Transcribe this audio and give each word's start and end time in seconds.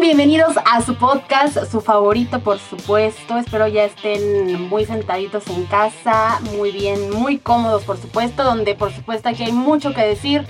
Bienvenidos 0.00 0.56
a 0.64 0.80
su 0.80 0.94
podcast, 0.94 1.58
su 1.70 1.80
favorito 1.80 2.38
por 2.40 2.58
supuesto. 2.60 3.36
Espero 3.36 3.66
ya 3.66 3.84
estén 3.84 4.68
muy 4.68 4.84
sentaditos 4.84 5.48
en 5.48 5.64
casa, 5.66 6.40
muy 6.56 6.70
bien, 6.70 7.10
muy 7.10 7.38
cómodos 7.38 7.82
por 7.82 7.98
supuesto, 7.98 8.44
donde 8.44 8.76
por 8.76 8.92
supuesto 8.92 9.28
aquí 9.28 9.42
hay 9.42 9.52
mucho 9.52 9.92
que 9.94 10.02
decir, 10.02 10.46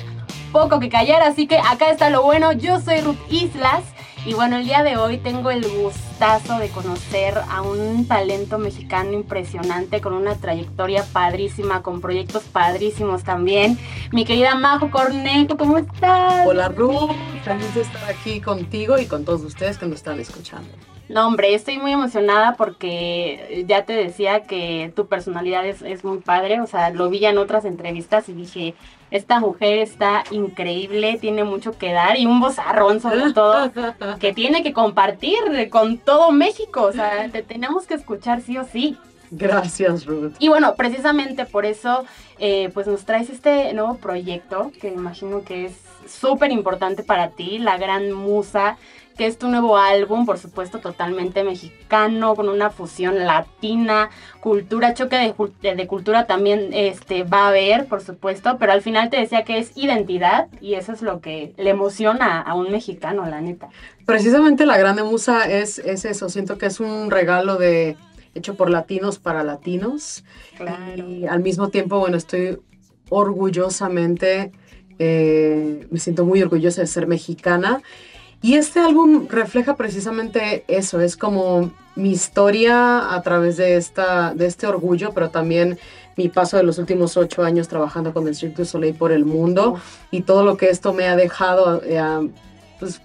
poco 0.52 0.80
que 0.80 0.90
callar, 0.90 1.22
así 1.22 1.46
que 1.46 1.58
acá 1.58 1.90
está 1.90 2.10
lo 2.10 2.22
bueno. 2.22 2.52
Yo 2.52 2.78
soy 2.80 3.00
Ruth 3.00 3.16
Islas 3.30 3.84
y 4.24 4.34
bueno, 4.34 4.56
el 4.56 4.64
día 4.64 4.82
de 4.82 4.96
hoy 4.96 5.18
tengo 5.18 5.50
el 5.50 5.66
gustazo 5.68 6.58
de 6.58 6.68
conocer 6.68 7.38
a 7.50 7.62
un 7.62 8.06
talento 8.06 8.58
mexicano 8.58 9.12
impresionante 9.12 10.00
con 10.00 10.12
una 10.12 10.34
trayectoria 10.34 11.04
padrísima, 11.12 11.82
con 11.82 12.00
proyectos 12.00 12.42
padrísimos 12.44 13.22
también. 13.24 13.78
Mi 14.12 14.24
querida 14.24 14.54
Majo 14.54 14.90
Cornejo, 14.90 15.56
¿cómo 15.56 15.78
estás? 15.78 16.46
Hola 16.46 16.68
Ruth, 16.68 17.10
feliz 17.44 17.74
de 17.74 17.82
estar 17.82 18.04
aquí 18.10 18.40
contigo 18.40 18.98
y 18.98 19.06
con 19.06 19.24
todos 19.24 19.42
ustedes 19.42 19.78
que 19.78 19.86
nos 19.86 19.96
están 19.96 20.18
escuchando. 20.20 20.68
No, 21.08 21.26
hombre, 21.26 21.54
estoy 21.54 21.78
muy 21.78 21.92
emocionada 21.92 22.54
porque 22.56 23.64
ya 23.66 23.86
te 23.86 23.94
decía 23.94 24.42
que 24.42 24.92
tu 24.94 25.06
personalidad 25.06 25.66
es, 25.66 25.80
es 25.80 26.04
muy 26.04 26.18
padre, 26.18 26.60
o 26.60 26.66
sea, 26.66 26.90
lo 26.90 27.08
vi 27.08 27.20
ya 27.20 27.30
en 27.30 27.38
otras 27.38 27.64
entrevistas 27.64 28.28
y 28.28 28.34
dije, 28.34 28.74
esta 29.10 29.40
mujer 29.40 29.78
está 29.78 30.24
increíble, 30.30 31.18
tiene 31.20 31.44
mucho 31.44 31.76
que 31.78 31.92
dar 31.92 32.18
y 32.18 32.26
un 32.26 32.40
vozarrón 32.40 33.00
sobre 33.00 33.32
todo 33.34 33.70
que 34.20 34.32
tiene 34.32 34.62
que 34.62 34.72
compartir 34.72 35.38
con 35.70 35.98
todo 35.98 36.30
México. 36.32 36.82
O 36.82 36.92
sea, 36.92 37.28
te 37.30 37.42
tenemos 37.42 37.86
que 37.86 37.94
escuchar 37.94 38.40
sí 38.40 38.58
o 38.58 38.64
sí. 38.64 38.96
Gracias, 39.30 40.06
Ruth. 40.06 40.32
Y 40.38 40.48
bueno, 40.48 40.74
precisamente 40.74 41.44
por 41.44 41.66
eso, 41.66 42.04
eh, 42.38 42.70
pues 42.72 42.86
nos 42.86 43.04
traes 43.04 43.28
este 43.28 43.72
nuevo 43.74 43.96
proyecto 43.96 44.72
que 44.80 44.88
imagino 44.88 45.42
que 45.44 45.66
es 45.66 45.87
súper 46.06 46.52
importante 46.52 47.02
para 47.02 47.30
ti, 47.30 47.58
La 47.58 47.76
Gran 47.78 48.12
Musa 48.12 48.76
que 49.18 49.26
es 49.26 49.36
tu 49.36 49.48
nuevo 49.48 49.76
álbum, 49.76 50.24
por 50.24 50.38
supuesto, 50.38 50.78
totalmente 50.78 51.42
mexicano, 51.42 52.36
con 52.36 52.48
una 52.48 52.70
fusión 52.70 53.26
latina, 53.26 54.10
cultura, 54.38 54.94
choque 54.94 55.34
de, 55.60 55.86
cultura 55.88 56.28
también 56.28 56.68
este, 56.72 57.24
va 57.24 57.46
a 57.46 57.48
haber, 57.48 57.86
por 57.86 58.00
supuesto, 58.00 58.58
pero 58.60 58.70
al 58.70 58.80
final 58.80 59.10
te 59.10 59.18
decía 59.18 59.42
que 59.42 59.58
es 59.58 59.76
identidad 59.76 60.46
y 60.60 60.74
eso 60.74 60.92
es 60.92 61.02
lo 61.02 61.20
que 61.20 61.52
le 61.58 61.70
emociona 61.70 62.40
a 62.40 62.54
un 62.54 62.70
mexicano, 62.70 63.26
la 63.26 63.40
neta. 63.40 63.68
Precisamente 64.06 64.64
la 64.66 64.78
Grande 64.78 65.02
Musa 65.02 65.50
es, 65.50 65.80
es 65.80 66.04
eso, 66.04 66.28
siento 66.28 66.56
que 66.56 66.66
es 66.66 66.78
un 66.78 67.10
regalo 67.10 67.56
de 67.56 67.96
hecho 68.36 68.54
por 68.54 68.70
latinos 68.70 69.18
para 69.18 69.42
latinos. 69.42 70.24
Y 70.96 71.26
al 71.26 71.40
mismo 71.40 71.70
tiempo, 71.70 71.98
bueno, 71.98 72.16
estoy 72.16 72.60
orgullosamente, 73.10 74.52
eh, 74.98 75.86
me 75.90 75.98
siento 75.98 76.24
muy 76.24 76.42
orgullosa 76.42 76.80
de 76.80 76.86
ser 76.86 77.06
mexicana 77.06 77.82
y 78.40 78.54
este 78.54 78.78
álbum 78.78 79.26
refleja 79.28 79.76
precisamente 79.76 80.64
eso, 80.68 81.00
es 81.00 81.16
como 81.16 81.72
mi 81.96 82.10
historia 82.10 83.12
a 83.12 83.22
través 83.22 83.56
de, 83.56 83.76
esta, 83.76 84.32
de 84.32 84.46
este 84.46 84.68
orgullo, 84.68 85.10
pero 85.12 85.30
también 85.30 85.78
mi 86.16 86.28
paso 86.28 86.56
de 86.56 86.62
los 86.62 86.78
últimos 86.78 87.16
ocho 87.16 87.42
años 87.42 87.66
trabajando 87.66 88.12
con 88.12 88.28
el 88.28 88.36
Cirque 88.36 88.62
du 88.62 88.64
Soleil 88.64 88.94
por 88.94 89.10
el 89.10 89.24
mundo 89.24 89.80
y 90.12 90.22
todo 90.22 90.44
lo 90.44 90.56
que 90.56 90.70
esto 90.70 90.92
me 90.92 91.06
ha 91.08 91.16
dejado, 91.16 91.82
eh, 91.84 92.30
pues 92.78 93.00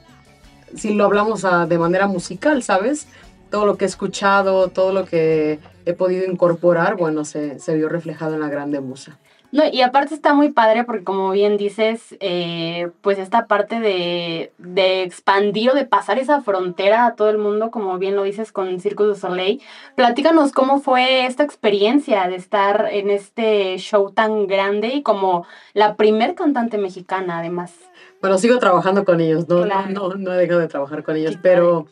si 0.76 0.94
lo 0.94 1.06
hablamos 1.06 1.46
ah, 1.46 1.66
de 1.66 1.80
manera 1.80 2.08
musical, 2.08 2.62
¿sabes? 2.62 3.08
Todo 3.50 3.66
lo 3.66 3.76
que 3.76 3.86
he 3.86 3.88
escuchado, 3.88 4.68
todo 4.68 4.94
lo 4.94 5.06
que 5.06 5.60
he 5.86 5.94
podido 5.94 6.32
incorporar, 6.32 6.96
bueno, 6.96 7.26
se, 7.26 7.60
se 7.60 7.76
vio 7.76 7.90
reflejado 7.90 8.36
en 8.36 8.42
la 8.42 8.50
grande 8.50 8.80
musa. 8.82 9.18
No, 9.54 9.62
y 9.72 9.84
aparte 9.84 10.16
está 10.16 10.34
muy 10.34 10.52
padre 10.52 10.84
porque 10.84 11.04
como 11.04 11.30
bien 11.30 11.58
dices, 11.58 12.16
eh, 12.20 12.90
pues 13.02 13.20
esta 13.20 13.46
parte 13.46 13.80
de, 13.80 14.52
de, 14.58 15.04
expandir 15.04 15.70
o 15.70 15.76
de 15.76 15.86
pasar 15.86 16.18
esa 16.18 16.42
frontera 16.42 17.06
a 17.06 17.14
todo 17.14 17.30
el 17.30 17.38
mundo, 17.38 17.70
como 17.70 18.00
bien 18.00 18.16
lo 18.16 18.24
dices 18.24 18.52
con 18.52 18.80
Circus 18.80 19.06
du 19.06 19.14
Soleil, 19.14 19.62
platícanos 19.96 20.54
cómo 20.54 20.80
fue 20.82 21.28
esta 21.28 21.44
experiencia 21.44 22.28
de 22.28 22.36
estar 22.36 22.88
en 22.92 23.12
este 23.12 23.78
show 23.78 24.10
tan 24.10 24.48
grande 24.48 24.88
y 24.88 25.04
como 25.04 25.46
la 25.76 25.98
primer 25.98 26.34
cantante 26.34 26.80
mexicana 26.80 27.38
además. 27.38 27.76
Bueno, 28.22 28.40
sigo 28.40 28.58
trabajando 28.58 29.06
con 29.06 29.22
ellos, 29.22 29.48
no, 29.48 29.68
no, 29.68 30.16
no, 30.16 30.34
he 30.34 30.38
dejado 30.38 30.62
de 30.62 30.68
trabajar 30.68 31.04
con 31.04 31.16
ellos, 31.16 31.38
pero... 31.44 31.86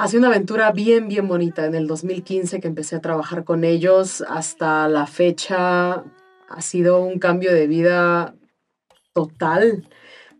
Ha 0.00 0.06
sido 0.06 0.20
una 0.20 0.28
aventura 0.28 0.70
bien, 0.70 1.08
bien 1.08 1.26
bonita. 1.26 1.66
En 1.66 1.74
el 1.74 1.88
2015 1.88 2.60
que 2.60 2.68
empecé 2.68 2.94
a 2.94 3.00
trabajar 3.00 3.42
con 3.42 3.64
ellos, 3.64 4.22
hasta 4.28 4.86
la 4.86 5.08
fecha, 5.08 6.04
ha 6.48 6.60
sido 6.60 7.00
un 7.00 7.18
cambio 7.18 7.52
de 7.52 7.66
vida 7.66 8.34
total 9.12 9.88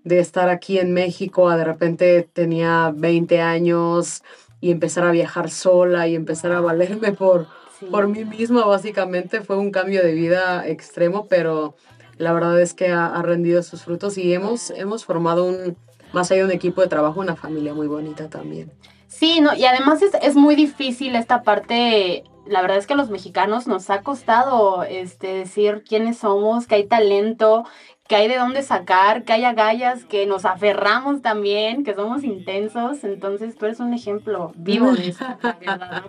de 0.04 0.20
estar 0.20 0.48
aquí 0.48 0.78
en 0.78 0.92
México 0.92 1.48
a 1.48 1.56
de 1.56 1.64
repente 1.64 2.28
tenía 2.32 2.92
20 2.94 3.40
años 3.40 4.22
y 4.60 4.70
empezar 4.70 5.04
a 5.04 5.10
viajar 5.10 5.50
sola 5.50 6.08
y 6.08 6.14
empezar 6.14 6.52
a 6.52 6.60
valerme 6.60 7.12
por, 7.12 7.46
por 7.90 8.08
mí 8.08 8.24
misma, 8.24 8.64
básicamente 8.64 9.40
fue 9.42 9.58
un 9.58 9.70
cambio 9.70 10.02
de 10.02 10.12
vida 10.12 10.66
extremo, 10.66 11.26
pero 11.28 11.76
la 12.16 12.32
verdad 12.32 12.60
es 12.60 12.74
que 12.74 12.88
ha, 12.88 13.20
rendido 13.22 13.62
sus 13.62 13.82
frutos 13.82 14.18
y 14.18 14.32
hemos, 14.32 14.70
hemos 14.70 15.04
formado 15.04 15.44
un, 15.44 15.76
más 16.12 16.30
allá 16.30 16.40
de 16.40 16.46
un 16.46 16.52
equipo 16.52 16.80
de 16.80 16.88
trabajo, 16.88 17.20
una 17.20 17.36
familia 17.36 17.74
muy 17.74 17.86
bonita 17.86 18.28
también. 18.28 18.72
Sí, 19.06 19.40
no, 19.40 19.54
y 19.54 19.64
además 19.64 20.02
es, 20.02 20.12
es 20.22 20.34
muy 20.34 20.54
difícil 20.54 21.14
esta 21.14 21.42
parte 21.42 22.24
la 22.48 22.62
verdad 22.62 22.78
es 22.78 22.86
que 22.86 22.94
a 22.94 22.96
los 22.96 23.10
mexicanos 23.10 23.66
nos 23.66 23.90
ha 23.90 24.02
costado 24.02 24.82
este, 24.82 25.28
decir 25.28 25.84
quiénes 25.86 26.18
somos, 26.18 26.66
que 26.66 26.76
hay 26.76 26.86
talento, 26.86 27.64
que 28.08 28.16
hay 28.16 28.26
de 28.26 28.38
dónde 28.38 28.62
sacar, 28.62 29.24
que 29.24 29.34
hay 29.34 29.44
agallas, 29.44 30.04
que 30.04 30.26
nos 30.26 30.46
aferramos 30.46 31.20
también, 31.20 31.84
que 31.84 31.94
somos 31.94 32.24
intensos. 32.24 33.04
Entonces 33.04 33.56
tú 33.56 33.66
eres 33.66 33.80
un 33.80 33.92
ejemplo 33.92 34.52
vivo 34.56 34.92
de 34.92 35.08
eso. 35.08 35.24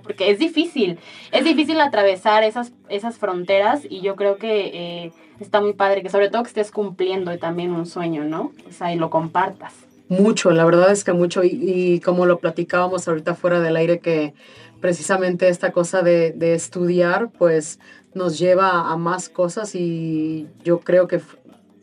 Porque 0.04 0.32
es 0.32 0.40
difícil, 0.40 0.98
es 1.32 1.44
difícil 1.44 1.80
atravesar 1.82 2.44
esas, 2.44 2.72
esas 2.88 3.18
fronteras 3.18 3.82
y 3.88 4.00
yo 4.00 4.16
creo 4.16 4.38
que 4.38 5.06
eh, 5.06 5.12
está 5.42 5.60
muy 5.60 5.74
padre, 5.74 6.02
que 6.02 6.10
sobre 6.10 6.30
todo 6.30 6.44
que 6.44 6.50
estés 6.50 6.72
cumpliendo 6.72 7.38
también 7.38 7.72
un 7.72 7.86
sueño, 7.86 8.24
¿no? 8.24 8.54
O 8.68 8.72
sea, 8.72 8.94
y 8.94 8.96
lo 8.96 9.10
compartas. 9.10 9.89
Mucho, 10.10 10.52
la 10.52 10.66
verdad 10.66 10.92
es 10.92 11.04
que 11.04 11.14
mucho, 11.14 11.44
y, 11.44 11.50
y 11.50 12.00
como 12.02 12.26
lo 12.26 12.40
platicábamos 12.40 13.08
ahorita 13.08 13.36
fuera 13.36 13.62
del 13.62 13.78
aire, 13.78 14.00
que 14.00 14.34
precisamente 14.80 15.50
esta 15.50 15.72
cosa 15.72 16.02
de, 16.02 16.34
estudiar, 16.54 17.30
pues 17.38 17.80
nos 18.14 18.40
lleva 18.40 18.92
a 18.92 18.98
más 18.98 19.30
cosas 19.30 19.76
y 19.76 20.48
yo 20.64 20.80
creo 20.80 21.08
que, 21.08 21.22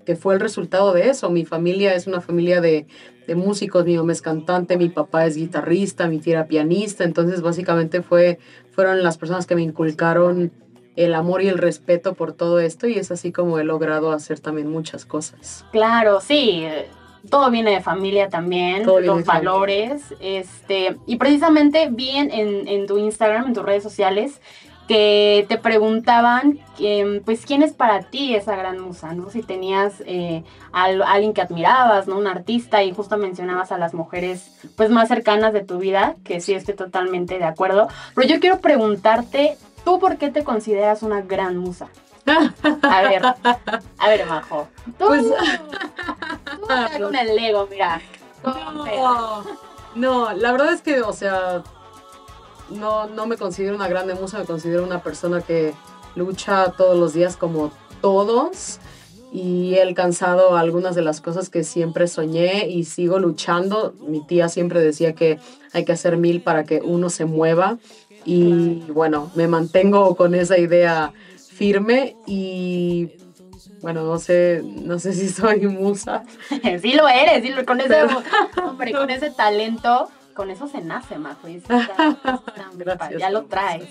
que, 0.04 0.16
fue 0.16 0.34
el 0.34 0.40
resultado 0.40 0.92
de 0.92 1.08
eso. 1.08 1.30
Mi 1.30 1.44
familia 1.44 1.94
es 1.94 2.06
una 2.06 2.20
familia 2.20 2.60
de, 2.60 2.86
músicos, 3.34 3.84
mi 3.84 3.96
mamá 3.96 4.12
es 4.12 4.22
cantante, 4.22 4.76
mi 4.76 4.88
papá 4.88 5.26
es 5.26 5.36
guitarrista, 5.36 6.06
mi 6.06 6.20
tía 6.20 6.34
era 6.34 6.46
pianista, 6.46 7.02
entonces 7.02 7.42
básicamente 7.42 8.00
fue, 8.00 8.38
fueron 8.70 9.02
las 9.02 9.18
personas 9.18 9.46
que 9.46 9.56
me 9.56 9.62
inculcaron 9.62 10.52
el 10.94 11.12
amor 11.12 11.42
y 11.42 11.48
el 11.48 11.58
respeto 11.58 12.14
por 12.14 12.32
todo 12.32 12.60
esto 12.60 12.86
y 12.86 12.94
es 12.94 13.10
así 13.10 13.32
como 13.32 13.58
he 13.58 13.64
logrado 13.64 14.12
hacer 14.12 14.38
también 14.38 14.70
muchas 14.70 15.04
cosas. 15.04 15.64
Claro, 15.72 16.20
sí, 16.20 16.66
todo 17.26 17.50
viene 17.50 17.72
de 17.72 17.80
familia 17.80 18.28
también, 18.28 18.84
los 18.86 19.24
valores. 19.24 20.14
Este, 20.20 20.96
y 21.06 21.16
precisamente 21.16 21.88
vi 21.90 22.10
en, 22.10 22.30
en, 22.68 22.86
tu 22.86 22.98
Instagram, 22.98 23.46
en 23.46 23.54
tus 23.54 23.64
redes 23.64 23.82
sociales, 23.82 24.40
que 24.86 25.46
te 25.48 25.58
preguntaban, 25.58 26.60
pues, 27.24 27.44
¿quién 27.44 27.62
es 27.62 27.72
para 27.72 28.02
ti 28.02 28.34
esa 28.34 28.54
gran 28.56 28.78
musa? 28.78 29.12
¿no? 29.12 29.30
Si 29.30 29.42
tenías 29.42 30.02
eh, 30.06 30.44
a, 30.72 30.84
alguien 30.84 31.32
que 31.32 31.42
admirabas, 31.42 32.06
¿no? 32.06 32.16
Un 32.16 32.26
artista, 32.26 32.82
y 32.82 32.92
justo 32.92 33.16
mencionabas 33.16 33.72
a 33.72 33.78
las 33.78 33.94
mujeres, 33.94 34.56
pues, 34.76 34.90
más 34.90 35.08
cercanas 35.08 35.52
de 35.52 35.64
tu 35.64 35.78
vida, 35.78 36.16
que 36.24 36.40
sí 36.40 36.54
estoy 36.54 36.74
totalmente 36.74 37.38
de 37.38 37.44
acuerdo. 37.44 37.88
Pero 38.14 38.28
yo 38.28 38.40
quiero 38.40 38.60
preguntarte, 38.60 39.56
¿tú 39.84 39.98
por 39.98 40.18
qué 40.18 40.30
te 40.30 40.44
consideras 40.44 41.02
una 41.02 41.20
gran 41.20 41.56
musa? 41.56 41.88
A 42.26 43.02
ver, 43.02 43.22
a 43.24 44.08
ver, 44.08 44.26
Majo. 44.26 44.68
Tú, 44.98 45.06
pues, 45.06 45.24
con 46.98 47.14
el 47.14 47.36
Lego, 47.36 47.68
mira. 47.70 48.00
No, 48.44 49.44
no, 49.94 50.32
la 50.32 50.52
verdad 50.52 50.72
es 50.72 50.82
que, 50.82 51.02
o 51.02 51.12
sea, 51.12 51.62
no, 52.70 53.06
no 53.08 53.26
me 53.26 53.36
considero 53.36 53.76
una 53.76 53.88
grande 53.88 54.14
musa, 54.14 54.38
me 54.38 54.44
considero 54.44 54.84
una 54.84 55.02
persona 55.02 55.40
que 55.40 55.74
lucha 56.14 56.72
todos 56.76 56.98
los 56.98 57.12
días 57.12 57.36
como 57.36 57.70
todos 58.00 58.78
y 59.32 59.74
he 59.74 59.82
alcanzado 59.82 60.56
algunas 60.56 60.94
de 60.94 61.02
las 61.02 61.20
cosas 61.20 61.50
que 61.50 61.64
siempre 61.64 62.08
soñé 62.08 62.68
y 62.68 62.84
sigo 62.84 63.18
luchando. 63.18 63.94
Mi 64.06 64.24
tía 64.24 64.48
siempre 64.48 64.80
decía 64.80 65.14
que 65.14 65.38
hay 65.72 65.84
que 65.84 65.92
hacer 65.92 66.16
mil 66.16 66.40
para 66.40 66.64
que 66.64 66.80
uno 66.82 67.10
se 67.10 67.24
mueva 67.24 67.78
y 68.24 68.82
bueno, 68.88 69.30
me 69.34 69.46
mantengo 69.46 70.16
con 70.16 70.34
esa 70.34 70.58
idea 70.58 71.12
firme 71.56 72.16
y 72.26 73.10
bueno, 73.80 74.04
no 74.04 74.18
sé, 74.18 74.62
no 74.64 74.98
sé 74.98 75.12
si 75.12 75.28
soy 75.28 75.66
musa. 75.66 76.24
sí 76.80 76.92
lo 76.92 77.08
eres, 77.08 77.42
sí, 77.42 77.64
con 77.64 77.80
ese, 77.80 78.02
hombre, 78.64 78.92
con 78.92 79.10
ese 79.10 79.30
talento, 79.30 80.10
con 80.34 80.50
eso 80.50 80.68
se 80.68 80.80
nace, 80.80 81.18
Majo. 81.18 81.48
ya 83.18 83.30
lo 83.30 83.44
traes. 83.44 83.88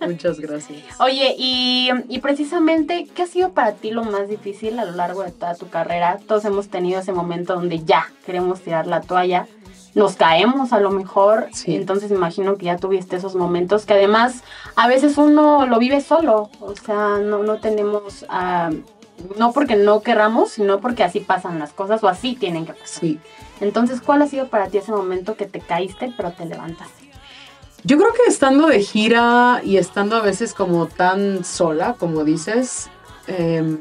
Muchas 0.00 0.40
gracias. 0.40 1.00
Oye, 1.00 1.34
y, 1.38 1.90
y, 2.08 2.18
precisamente, 2.18 3.06
¿qué 3.14 3.22
ha 3.22 3.26
sido 3.26 3.52
para 3.52 3.72
ti 3.72 3.90
lo 3.90 4.04
más 4.04 4.28
difícil 4.28 4.78
a 4.78 4.84
lo 4.84 4.92
largo 4.92 5.22
de 5.22 5.32
toda 5.32 5.54
tu 5.54 5.68
carrera? 5.68 6.18
Todos 6.26 6.44
hemos 6.44 6.68
tenido 6.68 7.00
ese 7.00 7.12
momento 7.12 7.54
donde 7.54 7.84
ya 7.84 8.10
queremos 8.24 8.60
tirar 8.60 8.86
la 8.86 9.00
toalla, 9.00 9.46
nos 9.96 10.14
caemos 10.14 10.74
a 10.74 10.78
lo 10.78 10.90
mejor. 10.90 11.48
Entonces 11.64 12.10
imagino 12.10 12.56
que 12.56 12.66
ya 12.66 12.76
tuviste 12.76 13.16
esos 13.16 13.34
momentos 13.34 13.86
que 13.86 13.94
además 13.94 14.44
a 14.76 14.88
veces 14.88 15.16
uno 15.16 15.64
lo 15.64 15.78
vive 15.78 16.02
solo, 16.02 16.50
o 16.60 16.74
sea, 16.76 17.18
no, 17.18 17.42
no 17.42 17.56
tenemos... 17.56 18.26
Ah, 18.28 18.70
no 19.38 19.52
porque 19.52 19.76
no 19.76 20.02
querramos, 20.02 20.50
sino 20.50 20.80
porque 20.80 21.02
así 21.02 21.20
pasan 21.20 21.58
las 21.58 21.72
cosas 21.72 22.04
o 22.04 22.08
así 22.08 22.36
tienen 22.36 22.66
que 22.66 22.74
pasar. 22.74 23.00
Sí. 23.00 23.18
Entonces, 23.60 24.02
¿cuál 24.02 24.20
ha 24.20 24.26
sido 24.26 24.48
para 24.48 24.66
ti 24.68 24.76
ese 24.76 24.92
momento 24.92 25.36
que 25.36 25.46
te 25.46 25.60
caíste 25.60 26.12
pero 26.14 26.32
te 26.32 26.44
levantaste? 26.44 27.10
Yo 27.82 27.96
creo 27.96 28.12
que 28.12 28.28
estando 28.28 28.66
de 28.66 28.82
gira 28.82 29.62
y 29.64 29.78
estando 29.78 30.16
a 30.16 30.20
veces 30.20 30.52
como 30.52 30.88
tan 30.88 31.42
sola, 31.42 31.94
como 31.98 32.24
dices, 32.24 32.90
em, 33.28 33.80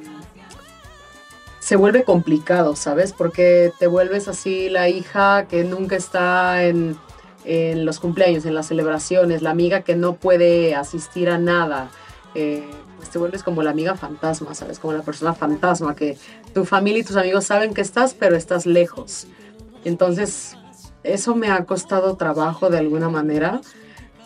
se 1.65 1.77
vuelve 1.77 2.03
complicado, 2.03 2.75
¿sabes? 2.75 3.11
Porque 3.11 3.73
te 3.79 3.87
vuelves 3.87 4.27
así 4.27 4.69
la 4.69 4.87
hija 4.87 5.47
que 5.47 5.63
nunca 5.63 5.95
está 5.95 6.63
en, 6.63 6.95
los 7.43 7.99
cumpleaños, 7.99 8.45
en 8.45 8.53
las 8.53 8.67
celebraciones, 8.67 9.41
la 9.41 9.49
amiga 9.49 9.81
que 9.81 9.95
no 9.95 10.13
puede 10.13 10.75
asistir 10.75 11.27
a 11.27 11.39
nada. 11.39 11.89
Eh, 12.35 12.69
pues 12.97 13.09
te 13.09 13.17
vuelves 13.17 13.41
como 13.41 13.63
la 13.63 13.71
amiga 13.71 13.95
fantasma, 13.95 14.53
¿sabes? 14.53 14.77
Como 14.77 14.93
la 14.93 15.01
persona 15.01 15.33
fantasma 15.33 15.95
que 15.95 16.19
tu 16.53 16.65
familia 16.65 16.99
y 16.99 17.03
tus 17.03 17.15
amigos 17.15 17.45
saben 17.45 17.73
que 17.73 17.81
estás, 17.81 18.13
pero 18.13 18.35
estás 18.35 18.67
lejos. 18.67 19.25
Entonces, 19.85 20.55
eso 21.01 21.33
me 21.33 21.49
ha 21.49 21.65
costado 21.65 22.15
trabajo 22.15 22.69
de 22.69 22.77
alguna 22.77 23.09
manera, 23.09 23.61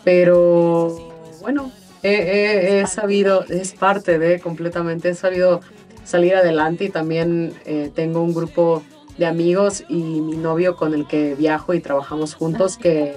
pero 0.04 0.94
bueno, 1.40 1.72
he, 2.02 2.84
sabido, 2.86 3.44
es 3.48 3.72
parte 3.72 4.18
de 4.18 4.40
completamente, 4.40 5.08
he 5.08 5.14
sabido 5.14 5.62
salir 6.10 6.34
adelante 6.34 6.84
y 6.84 6.90
también 6.90 7.54
eh, 7.64 7.90
tengo 7.94 8.22
un 8.22 8.34
grupo 8.34 8.82
de 9.16 9.26
amigos 9.26 9.84
y 9.88 9.96
mi 9.96 10.36
novio 10.36 10.76
con 10.76 10.94
el 10.94 11.06
que 11.06 11.34
viajo 11.34 11.74
y 11.74 11.80
trabajamos 11.80 12.34
juntos 12.34 12.76
que, 12.76 13.16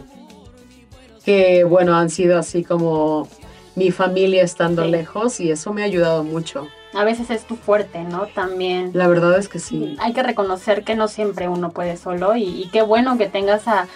que 1.25 1.63
bueno, 1.63 1.95
han 1.95 2.09
sido 2.09 2.37
así 2.37 2.63
como 2.63 3.27
mi 3.75 3.91
familia 3.91 4.43
estando 4.43 4.85
lejos 4.85 5.39
y 5.39 5.51
eso 5.51 5.73
me 5.73 5.81
ha 5.81 5.85
ayudado 5.85 6.23
mucho 6.23 6.67
a 6.93 7.03
veces 7.03 7.29
es 7.29 7.45
tu 7.45 7.55
fuerte, 7.55 8.03
¿no? 8.03 8.27
También. 8.27 8.91
La 8.93 9.07
verdad 9.07 9.37
es 9.37 9.49
que 9.49 9.59
sí. 9.59 9.95
Hay 9.99 10.13
que 10.13 10.23
reconocer 10.23 10.83
que 10.83 10.95
no 10.95 11.07
siempre 11.07 11.47
uno 11.47 11.71
puede 11.71 11.97
solo 11.97 12.35
y, 12.35 12.69
qué 12.71 12.81
bueno 12.81 13.17
que 13.17 13.27
tengas 13.27 13.67
a, 13.67 13.87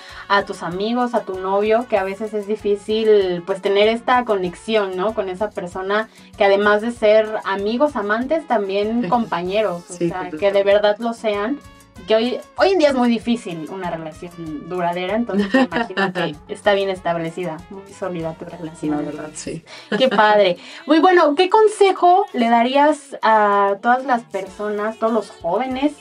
tus 0.45 0.63
amigos, 0.63 1.13
a 1.13 1.21
tu 1.21 1.39
novio, 1.39 1.85
que 1.87 1.97
a 1.97 2.03
veces 2.03 2.33
es 2.33 2.47
difícil 2.47 3.43
pues 3.45 3.61
tener 3.61 3.87
esta 3.87 4.25
conexión, 4.25 4.95
¿no? 4.95 5.13
Con 5.13 5.29
esa 5.29 5.49
persona 5.49 6.09
que 6.37 6.43
además 6.43 6.81
de 6.81 6.91
ser 6.91 7.27
amigos, 7.45 7.95
amantes, 7.95 8.47
también 8.47 9.09
compañeros, 9.09 9.83
o 9.89 9.93
sea, 9.93 10.29
que 10.31 10.51
de 10.51 10.63
verdad 10.63 10.97
lo 10.99 11.13
sean 11.13 11.59
que 12.05 12.15
hoy, 12.15 12.37
hoy 12.55 12.71
en 12.71 12.79
día 12.79 12.89
es 12.89 12.95
muy 12.95 13.09
difícil 13.09 13.67
una 13.69 13.89
relación 13.89 14.67
duradera, 14.69 15.15
entonces 15.15 15.53
me 15.53 15.63
imagino 15.63 16.13
que 16.13 16.35
está 16.47 16.73
bien 16.73 16.89
establecida, 16.89 17.57
muy 17.69 17.91
sólida 17.91 18.33
tu 18.33 18.45
relación. 18.45 18.97
La 18.97 19.11
verdad, 19.11 19.29
sí. 19.33 19.63
Qué 19.97 20.07
padre. 20.09 20.57
Muy 20.85 20.99
bueno, 20.99 21.35
¿qué 21.35 21.49
consejo 21.49 22.25
le 22.33 22.49
darías 22.49 23.17
a 23.21 23.75
todas 23.81 24.05
las 24.05 24.23
personas, 24.23 24.97
todos 24.97 25.13
los 25.13 25.29
jóvenes 25.29 25.93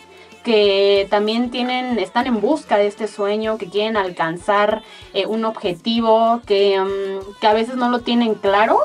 que 0.44 1.08
también 1.10 1.50
tienen, 1.50 1.98
están 1.98 2.28
en 2.28 2.40
busca 2.40 2.76
de 2.76 2.86
este 2.86 3.08
sueño, 3.08 3.58
que 3.58 3.68
quieren 3.68 3.96
alcanzar 3.96 4.82
eh, 5.12 5.26
un 5.26 5.44
objetivo, 5.44 6.40
que, 6.46 6.78
mm, 6.78 7.40
que 7.40 7.46
a 7.48 7.52
veces 7.52 7.74
no 7.74 7.88
lo 7.88 8.00
tienen 8.00 8.34
claro, 8.34 8.78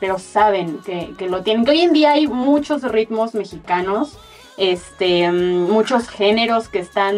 pero 0.00 0.18
saben 0.18 0.78
que, 0.84 1.14
que 1.16 1.28
lo 1.28 1.42
tienen. 1.42 1.64
Que 1.64 1.70
hoy 1.70 1.80
en 1.82 1.92
día 1.92 2.12
hay 2.12 2.26
muchos 2.26 2.82
ritmos 2.82 3.32
mexicanos 3.34 4.18
este, 4.56 5.30
mm, 5.30 5.70
muchos 5.70 6.08
géneros 6.08 6.68
que 6.68 6.78
están 6.78 7.16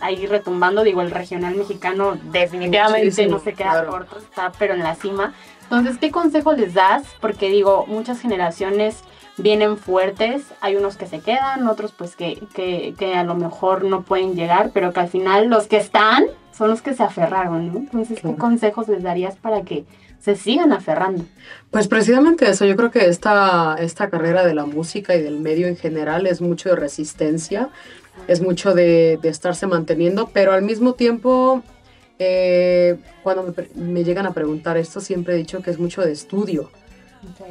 ahí 0.00 0.26
retumbando. 0.26 0.82
Digo, 0.84 1.02
el 1.02 1.10
regional 1.10 1.54
mexicano 1.54 2.18
definitivamente 2.30 3.26
no 3.26 3.38
se 3.38 3.54
queda 3.54 3.86
corto, 3.86 4.18
está 4.18 4.52
pero 4.58 4.74
en 4.74 4.82
la 4.82 4.94
cima. 4.94 5.34
Entonces, 5.62 5.98
¿qué 5.98 6.10
consejo 6.10 6.52
les 6.52 6.74
das? 6.74 7.02
Porque 7.20 7.48
digo, 7.48 7.86
muchas 7.86 8.20
generaciones 8.20 9.02
vienen 9.38 9.78
fuertes, 9.78 10.42
hay 10.60 10.76
unos 10.76 10.96
que 10.96 11.06
se 11.06 11.20
quedan, 11.20 11.66
otros 11.66 11.92
pues 11.92 12.16
que, 12.16 12.38
que, 12.54 12.94
que 12.98 13.14
a 13.14 13.24
lo 13.24 13.34
mejor 13.34 13.84
no 13.84 14.02
pueden 14.02 14.34
llegar, 14.34 14.70
pero 14.74 14.92
que 14.92 15.00
al 15.00 15.08
final 15.08 15.48
los 15.48 15.66
que 15.66 15.78
están 15.78 16.26
son 16.52 16.68
los 16.68 16.82
que 16.82 16.94
se 16.94 17.02
aferraron, 17.02 17.72
¿no? 17.72 17.78
Entonces, 17.78 18.20
¿qué 18.20 18.36
consejos 18.36 18.88
les 18.88 19.02
darías 19.02 19.36
para 19.36 19.62
que 19.62 19.86
se 20.22 20.36
sigan 20.36 20.72
aferrando. 20.72 21.24
Pues 21.70 21.88
precisamente 21.88 22.48
eso, 22.48 22.64
yo 22.64 22.76
creo 22.76 22.90
que 22.90 23.06
esta, 23.08 23.76
esta 23.80 24.08
carrera 24.08 24.46
de 24.46 24.54
la 24.54 24.66
música 24.66 25.16
y 25.16 25.22
del 25.22 25.40
medio 25.40 25.66
en 25.66 25.76
general 25.76 26.26
es 26.26 26.40
mucho 26.40 26.68
de 26.68 26.76
resistencia, 26.76 27.70
es 28.28 28.40
mucho 28.40 28.72
de, 28.72 29.18
estarse 29.24 29.66
manteniendo, 29.66 30.30
pero 30.32 30.52
al 30.52 30.62
mismo 30.62 30.94
tiempo, 30.94 31.62
eh, 32.20 32.98
cuando 33.24 33.52
me, 33.74 34.04
llegan 34.04 34.26
a 34.26 34.32
preguntar 34.32 34.76
esto, 34.76 35.00
siempre 35.00 35.34
he 35.34 35.38
dicho 35.38 35.60
que 35.60 35.70
es 35.70 35.78
mucho 35.78 36.02
de 36.02 36.12
estudio. 36.12 36.70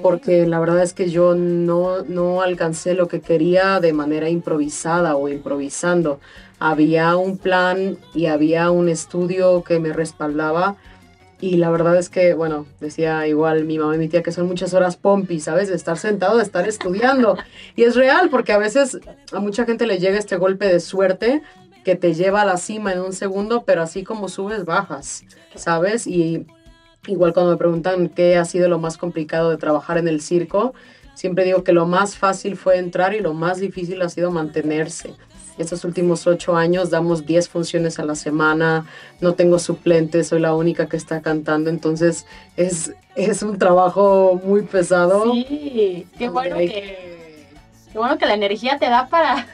Porque 0.02 0.46
la 0.46 0.60
verdad 0.60 0.84
es 0.84 0.94
que 0.94 1.10
yo 1.10 1.34
no, 1.34 2.04
no 2.04 2.42
alcancé 2.42 2.94
lo 2.94 3.08
que 3.08 3.22
quería 3.22 3.80
de 3.80 3.94
manera 3.94 4.28
improvisada 4.28 5.16
o 5.16 5.30
improvisando. 5.30 6.20
Había 6.60 7.16
un 7.16 7.38
plan 7.38 7.98
y 8.14 8.26
había 8.26 8.70
un 8.70 8.90
estudio 8.90 9.64
que 9.64 9.80
me 9.80 9.94
respaldaba 9.94 10.76
y 11.42 11.58
la 11.58 11.72
verdad 11.72 11.98
es 11.98 12.10
que, 12.10 12.36
bueno, 12.36 12.68
decía 12.80 13.28
igual 13.28 13.66
mi 13.66 13.80
mamá 13.80 13.96
y 13.96 13.98
mi 13.98 14.08
tía 14.08 14.22
que 14.22 14.32
son 14.32 14.48
muchas 14.48 14.76
horas 14.76 14.96
pompi, 14.96 15.40
¿sabes? 15.40 15.70
De 15.70 15.76
estar 15.76 15.98
sentado, 15.98 16.38
de 16.38 16.44
estar 16.44 16.68
estudiando. 16.68 17.36
Y 17.76 17.84
es 17.84 17.96
real, 17.96 18.30
porque 18.30 18.54
a 18.54 18.60
veces 18.60 19.00
a 19.34 19.40
mucha 19.40 19.66
gente 19.66 19.88
le 19.88 19.98
llega 19.98 20.20
este 20.20 20.38
golpe 20.38 20.68
de 20.68 20.80
suerte 20.80 21.42
que 21.84 21.96
te 21.96 22.14
lleva 22.14 22.44
a 22.44 22.46
la 22.46 22.58
cima 22.58 22.94
en 22.94 23.02
un 23.02 23.12
segundo, 23.12 23.64
pero 23.66 23.82
así 23.82 24.04
como 24.04 24.30
subes, 24.30 24.66
bajas, 24.66 25.26
¿sabes? 25.56 26.06
Y 26.06 26.46
igual 27.08 27.34
cuando 27.34 27.52
me 27.54 27.58
preguntan 27.58 28.10
qué 28.10 28.38
ha 28.38 28.46
sido 28.46 28.70
lo 28.70 28.78
más 28.78 29.00
complicado 29.00 29.50
de 29.50 29.58
trabajar 29.58 29.98
en 29.98 30.08
el 30.08 30.22
circo, 30.22 30.76
siempre 31.16 31.44
digo 31.44 31.64
que 31.64 31.74
lo 31.74 31.88
más 31.88 32.18
fácil 32.18 32.56
fue 32.56 32.78
entrar 32.78 33.16
y 33.16 33.20
lo 33.20 33.34
más 33.34 33.60
difícil 33.60 34.00
ha 34.04 34.10
sido 34.10 34.30
mantenerse 34.30 35.16
estos 35.62 35.86
últimos 35.86 36.28
ocho 36.28 36.56
años 36.56 36.90
damos 36.90 37.26
diez 37.26 37.50
funciones 37.50 38.00
a 38.00 38.06
la 38.06 38.16
semana, 38.16 38.86
no 39.20 39.34
tengo 39.34 39.60
suplentes, 39.60 40.28
soy 40.28 40.40
la 40.40 40.56
única 40.56 40.88
que 40.88 40.98
está 40.98 41.22
cantando, 41.22 41.70
entonces 41.70 42.26
es, 42.58 42.94
es 43.16 43.44
un 43.44 43.58
trabajo 43.58 44.40
muy 44.44 44.64
pesado. 44.64 45.32
Sí, 45.34 46.08
qué 46.18 46.30
bueno 46.30 46.58
que... 46.58 47.22
Qué 47.92 47.98
bueno 47.98 48.18
que 48.18 48.26
la 48.26 48.36
energía 48.36 48.78
te 48.80 48.86
da 48.86 49.08
para, 49.10 49.46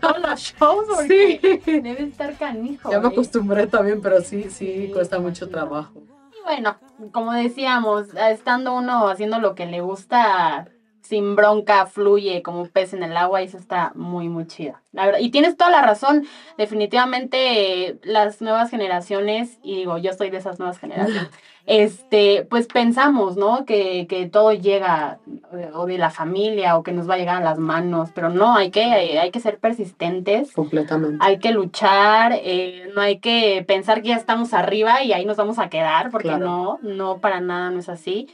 todos 0.00 0.18
los 0.20 0.38
shows, 0.38 0.84
porque 0.94 1.60
sí. 1.64 1.80
debe 1.80 2.02
estar 2.02 2.36
canijo. 2.36 2.90
Ya 2.90 3.00
me 3.00 3.08
¿eh? 3.08 3.10
acostumbré 3.10 3.66
también, 3.66 4.02
pero 4.02 4.20
sí, 4.20 4.48
sí, 4.50 4.90
cuesta 4.92 5.18
mucho 5.18 5.48
trabajo. 5.48 6.02
Y 6.38 6.42
bueno, 6.44 6.76
como 7.10 7.32
decíamos, 7.32 8.08
estando 8.14 8.74
uno 8.74 9.08
haciendo 9.08 9.38
lo 9.38 9.54
que 9.54 9.64
le 9.64 9.80
gusta, 9.80 10.68
sin 11.10 11.34
bronca, 11.34 11.86
fluye 11.86 12.40
como 12.40 12.62
un 12.62 12.68
pez 12.68 12.94
en 12.94 13.02
el 13.02 13.16
agua 13.16 13.42
y 13.42 13.46
eso 13.46 13.58
está 13.58 13.90
muy, 13.96 14.28
muy 14.28 14.46
chido. 14.46 14.74
y 15.18 15.30
tienes 15.30 15.56
toda 15.56 15.68
la 15.68 15.82
razón, 15.82 16.24
definitivamente 16.56 17.98
las 18.04 18.40
nuevas 18.40 18.70
generaciones, 18.70 19.58
y 19.64 19.74
digo, 19.78 19.98
yo 19.98 20.12
soy 20.12 20.30
de 20.30 20.36
esas 20.36 20.60
nuevas 20.60 20.78
generaciones, 20.78 21.28
este, 21.66 22.46
pues 22.48 22.68
pensamos, 22.68 23.36
¿no? 23.36 23.64
Que, 23.64 24.28
todo 24.32 24.52
llega 24.52 25.18
eh, 25.52 25.70
o 25.74 25.86
de 25.86 25.98
la 25.98 26.10
familia 26.10 26.78
o 26.78 26.84
que 26.84 26.92
nos 26.92 27.10
va 27.10 27.14
a 27.14 27.18
llegar 27.18 27.38
a 27.38 27.44
las 27.44 27.58
manos, 27.58 28.10
pero 28.14 28.28
no, 28.28 28.54
hay 28.54 28.70
que, 28.70 28.84
hay 28.84 29.32
que 29.32 29.40
ser 29.40 29.58
persistentes. 29.58 30.52
Completamente. 30.52 31.18
Hay 31.20 31.40
que 31.40 31.50
luchar, 31.50 32.34
eh, 32.36 32.88
no 32.94 33.00
hay 33.00 33.18
que 33.18 33.64
pensar 33.66 34.00
que 34.00 34.10
ya 34.10 34.16
estamos 34.16 34.54
arriba 34.54 35.02
y 35.02 35.12
ahí 35.12 35.24
nos 35.24 35.36
vamos 35.36 35.58
a 35.58 35.68
quedar, 35.70 36.10
porque 36.10 36.36
no, 36.36 36.78
no, 36.82 37.18
para 37.18 37.40
nada 37.40 37.70
no 37.70 37.80
es 37.80 37.88
así 37.88 38.28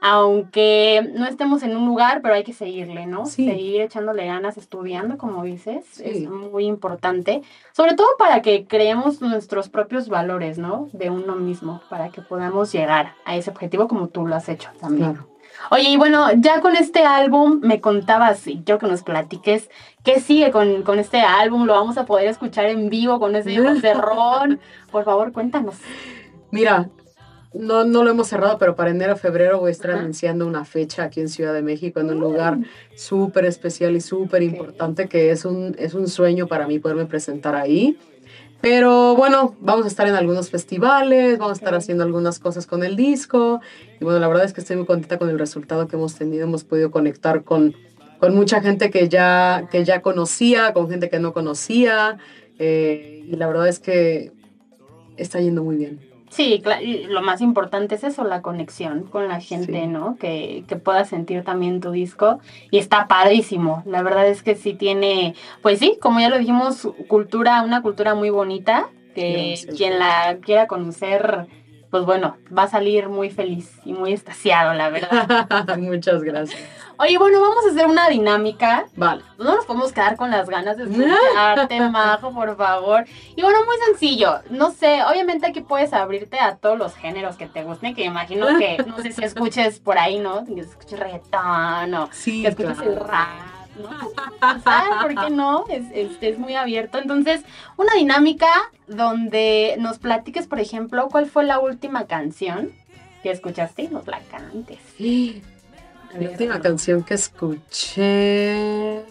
aunque 0.00 1.10
no 1.14 1.26
estemos 1.26 1.62
en 1.62 1.76
un 1.76 1.86
lugar, 1.86 2.20
pero 2.22 2.34
hay 2.34 2.44
que 2.44 2.52
seguirle, 2.52 3.06
¿no? 3.06 3.26
Seguir 3.26 3.80
echándole 3.80 4.26
ganas, 4.26 4.56
estudiando, 4.56 5.18
como 5.18 5.42
dices, 5.42 6.00
es 6.00 6.28
muy 6.28 6.66
importante, 6.66 7.42
sobre 7.72 7.94
todo 7.94 8.08
para 8.18 8.42
que 8.42 8.66
creemos 8.66 9.20
nuestros 9.20 9.68
propios 9.68 10.08
valores, 10.08 10.58
¿no? 10.58 10.88
De 10.92 11.10
uno 11.10 11.34
mismo, 11.34 11.82
para 11.88 12.10
que 12.10 12.22
podamos 12.22 12.72
llegar 12.72 13.14
a 13.24 13.36
ese 13.36 13.50
objetivo 13.50 13.88
como 13.88 14.08
tú 14.08 14.26
lo 14.26 14.36
has 14.36 14.48
hecho 14.48 14.70
también. 14.80 15.18
Oye, 15.70 15.90
y 15.90 15.96
bueno, 15.96 16.28
ya 16.36 16.60
con 16.60 16.76
este 16.76 17.04
álbum 17.04 17.60
me 17.62 17.80
contabas, 17.80 18.46
y 18.46 18.62
quiero 18.62 18.78
que 18.78 18.86
nos 18.86 19.02
platiques, 19.02 19.68
¿qué 20.04 20.20
sigue 20.20 20.50
con, 20.50 20.82
con 20.82 20.98
este 20.98 21.20
álbum? 21.20 21.64
¿Lo 21.64 21.74
vamos 21.74 21.98
a 21.98 22.06
poder 22.06 22.28
escuchar 22.28 22.66
en 22.66 22.88
vivo 22.88 23.18
con 23.18 23.34
ese 23.34 23.56
cerrón? 23.80 24.60
Por 24.92 25.04
favor, 25.04 25.32
cuéntanos. 25.32 25.76
Mira, 26.50 26.88
no, 27.54 27.84
no 27.84 28.04
lo 28.04 28.10
hemos 28.10 28.28
cerrado, 28.28 28.58
pero 28.58 28.76
para 28.76 28.90
enero 28.90 29.16
febrero 29.16 29.58
voy 29.58 29.68
a 29.68 29.72
estar 29.72 29.92
anunciando 29.92 30.46
una 30.46 30.64
fecha 30.64 31.04
aquí 31.04 31.20
en 31.20 31.28
Ciudad 31.28 31.54
de 31.54 31.62
México, 31.62 32.00
en 32.00 32.10
un 32.10 32.20
lugar 32.20 32.58
súper 32.94 33.46
especial 33.46 33.96
y 33.96 34.00
súper 34.00 34.42
importante, 34.42 35.08
que 35.08 35.30
es 35.30 35.44
un, 35.44 35.74
es 35.78 35.94
un 35.94 36.08
sueño 36.08 36.46
para 36.46 36.66
mí 36.66 36.78
poderme 36.78 37.06
presentar 37.06 37.54
ahí. 37.54 37.96
Pero 38.60 39.14
bueno, 39.14 39.56
vamos 39.60 39.84
a 39.84 39.88
estar 39.88 40.08
en 40.08 40.14
algunos 40.14 40.50
festivales, 40.50 41.38
vamos 41.38 41.58
a 41.58 41.60
estar 41.60 41.74
haciendo 41.74 42.02
algunas 42.02 42.40
cosas 42.40 42.66
con 42.66 42.82
el 42.82 42.96
disco. 42.96 43.60
Y 44.00 44.04
bueno, 44.04 44.18
la 44.18 44.26
verdad 44.26 44.44
es 44.44 44.52
que 44.52 44.60
estoy 44.60 44.76
muy 44.76 44.86
contenta 44.86 45.16
con 45.16 45.30
el 45.30 45.38
resultado 45.38 45.86
que 45.86 45.96
hemos 45.96 46.16
tenido. 46.16 46.44
Hemos 46.44 46.64
podido 46.64 46.90
conectar 46.90 47.44
con, 47.44 47.76
con 48.18 48.34
mucha 48.34 48.60
gente 48.60 48.90
que 48.90 49.08
ya, 49.08 49.68
que 49.70 49.84
ya 49.84 50.02
conocía, 50.02 50.72
con 50.72 50.90
gente 50.90 51.08
que 51.08 51.20
no 51.20 51.32
conocía. 51.32 52.18
Eh, 52.58 53.24
y 53.28 53.36
la 53.36 53.46
verdad 53.46 53.68
es 53.68 53.78
que 53.78 54.32
está 55.16 55.40
yendo 55.40 55.62
muy 55.62 55.76
bien. 55.76 56.07
Sí, 56.30 56.62
lo 57.08 57.22
más 57.22 57.40
importante 57.40 57.94
es 57.94 58.04
eso, 58.04 58.24
la 58.24 58.42
conexión 58.42 59.04
con 59.04 59.28
la 59.28 59.40
gente, 59.40 59.86
¿no? 59.86 60.16
Que, 60.16 60.64
que 60.68 60.76
puedas 60.76 61.08
sentir 61.08 61.42
también 61.44 61.80
tu 61.80 61.90
disco. 61.90 62.40
Y 62.70 62.78
está 62.78 63.08
padrísimo. 63.08 63.82
La 63.86 64.02
verdad 64.02 64.26
es 64.28 64.42
que 64.42 64.54
sí 64.54 64.74
tiene, 64.74 65.34
pues 65.62 65.78
sí, 65.78 65.98
como 66.00 66.20
ya 66.20 66.28
lo 66.28 66.38
dijimos, 66.38 66.88
cultura, 67.08 67.62
una 67.62 67.82
cultura 67.82 68.14
muy 68.14 68.30
bonita. 68.30 68.88
Que 69.14 69.58
quien 69.76 69.98
la 69.98 70.38
quiera 70.40 70.68
conocer, 70.68 71.48
pues 71.90 72.04
bueno, 72.04 72.36
va 72.56 72.64
a 72.64 72.68
salir 72.68 73.08
muy 73.08 73.30
feliz 73.30 73.78
y 73.84 73.92
muy 73.92 74.12
estaciado, 74.12 74.74
la 74.74 74.90
verdad. 74.90 75.76
Muchas 75.78 76.22
gracias. 76.22 76.60
Oye, 76.98 77.16
bueno, 77.16 77.40
vamos 77.40 77.64
a 77.64 77.70
hacer 77.70 77.86
una 77.86 78.08
dinámica. 78.08 78.86
Vale. 78.96 79.22
No 79.38 79.54
nos 79.54 79.64
podemos 79.64 79.92
quedar 79.92 80.16
con 80.16 80.30
las 80.30 80.48
ganas 80.50 80.76
de 80.76 80.84
escucharte, 80.84 81.80
Majo, 81.90 82.32
por 82.32 82.56
favor. 82.56 83.04
Y 83.36 83.42
bueno, 83.42 83.60
muy 83.64 83.76
sencillo. 83.86 84.40
No 84.50 84.72
sé, 84.72 85.02
obviamente 85.04 85.46
aquí 85.46 85.60
puedes 85.60 85.92
abrirte 85.92 86.40
a 86.40 86.56
todos 86.56 86.76
los 86.76 86.94
géneros 86.94 87.36
que 87.36 87.46
te 87.46 87.62
gusten, 87.62 87.94
que 87.94 88.04
imagino 88.04 88.46
que, 88.58 88.84
no 88.86 88.98
sé 88.98 89.12
si 89.12 89.24
escuches 89.24 89.78
por 89.78 89.96
ahí, 89.96 90.18
¿no? 90.18 90.44
Que 90.44 90.60
escuches 90.60 90.98
reggaetón 90.98 91.94
o 91.94 92.08
sí, 92.10 92.42
que 92.42 92.48
escuches 92.48 92.80
el 92.80 92.96
rap. 92.96 93.57
¿No? 93.78 93.90
¿Sabes 94.64 95.02
por 95.02 95.24
qué 95.24 95.30
no? 95.30 95.64
Es, 95.68 95.84
es, 95.92 96.18
es, 96.20 96.38
muy 96.38 96.54
abierto. 96.54 96.98
Entonces, 96.98 97.42
una 97.76 97.94
dinámica 97.94 98.48
donde 98.86 99.76
nos 99.78 99.98
platiques, 99.98 100.46
por 100.46 100.60
ejemplo, 100.60 101.08
cuál 101.10 101.26
fue 101.26 101.44
la 101.44 101.58
última 101.58 102.06
canción 102.06 102.72
que 103.22 103.30
escuchaste 103.30 103.82
y 103.82 103.88
nos 103.88 104.06
la 104.06 104.20
cantes. 104.20 104.78
La 106.14 106.30
última 106.30 106.58
canción 106.58 107.02
que 107.02 107.12
escuché. 107.12 109.02